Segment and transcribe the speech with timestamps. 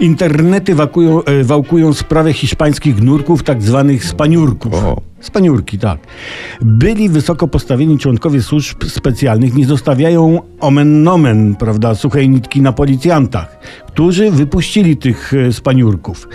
[0.00, 4.74] Internety wakują, e, wałkują sprawę hiszpańskich nurków, tak zwanych spaniurków.
[4.74, 5.00] O.
[5.20, 5.98] Spaniurki, tak.
[6.60, 13.58] Byli wysoko postawieni członkowie służb specjalnych nie zostawiają omen nomen, prawda, suchej nitki na policjantach,
[13.86, 16.28] którzy wypuścili tych e, spaniurków.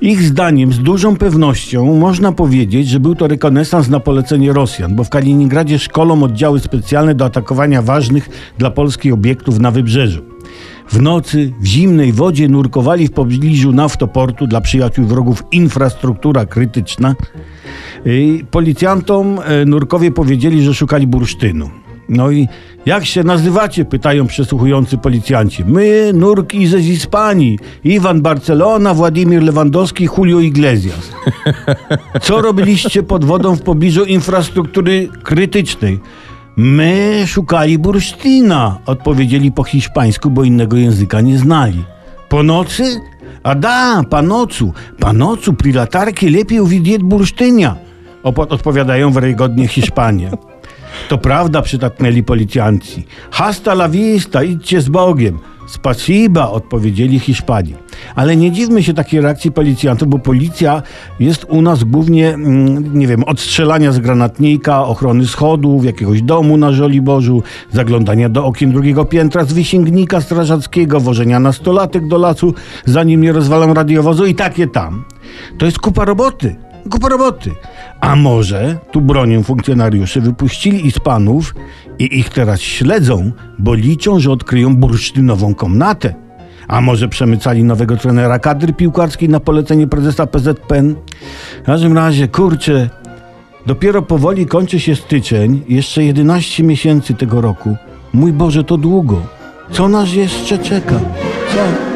[0.00, 5.04] Ich zdaniem z dużą pewnością można powiedzieć, że był to rekonesans na polecenie Rosjan, bo
[5.04, 8.28] w Kaliningradzie szkolą oddziały specjalne do atakowania ważnych
[8.58, 10.35] dla Polski obiektów na wybrzeżu.
[10.88, 17.14] W nocy w zimnej wodzie nurkowali w pobliżu naftoportu dla przyjaciół wrogów infrastruktura krytyczna.
[18.50, 21.70] Policjantom e, nurkowie powiedzieli, że szukali bursztynu.
[22.08, 22.48] No i
[22.86, 23.84] jak się nazywacie?
[23.84, 25.64] pytają przesłuchujący policjanci.
[25.64, 27.58] My, nurki ze Hiszpanii.
[27.84, 31.12] Iwan Barcelona, Władimir Lewandowski, Julio Iglesias.
[32.22, 36.00] Co robiliście pod wodą w pobliżu infrastruktury krytycznej?
[36.56, 41.84] My szukali bursztyna, odpowiedzieli po hiszpańsku, bo innego języka nie znali.
[42.28, 43.00] Po nocy?
[43.42, 44.72] A da, po nocu.
[44.98, 47.76] Po nocu pri latarki lepiej widzieć bursztynia,
[48.22, 50.30] odpowiadają wiarygodnie Hiszpanie.
[51.08, 53.06] To prawda, przytaknęli policjanci.
[53.30, 55.38] Hasta la vista, idźcie z Bogiem.
[55.66, 57.74] Spasiba, odpowiedzieli Hiszpanie.
[58.14, 60.82] Ale nie dziwmy się takiej reakcji policjantów, bo policja
[61.20, 66.56] jest u nas głównie, mm, nie wiem, od strzelania z granatnika, ochrony schodów, jakiegoś domu
[66.56, 72.54] na Żoliborzu, zaglądania do okien drugiego piętra z wysięgnika strażackiego, wożenia nastolatek do lasu,
[72.84, 75.04] zanim nie rozwalą radiowozu i takie tam.
[75.58, 76.56] To jest kupa roboty.
[76.90, 77.50] Kupa roboty.
[78.00, 81.54] A może tu bronią funkcjonariusze wypuścili Hispanów
[81.98, 86.25] i ich teraz śledzą, bo liczą, że odkryją bursztynową komnatę.
[86.68, 90.94] A może przemycali nowego trenera kadry piłkarskiej na polecenie prezesa PZPN?
[91.62, 92.90] W każdym razie, kurczę,
[93.66, 97.76] dopiero powoli kończy się styczeń, jeszcze 11 miesięcy tego roku.
[98.12, 99.22] Mój Boże, to długo.
[99.70, 101.00] Co nas jeszcze czeka?
[101.54, 101.95] Co?